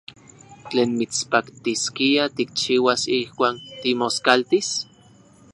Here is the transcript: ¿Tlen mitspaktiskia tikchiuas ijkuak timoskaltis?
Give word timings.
¿Tlen 0.69 0.89
mitspaktiskia 0.99 2.23
tikchiuas 2.35 3.01
ijkuak 3.19 3.55
timoskaltis? 3.81 4.69